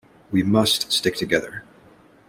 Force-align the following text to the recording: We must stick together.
We 0.31 0.41
must 0.41 0.91
stick 0.91 1.15
together. 1.15 1.63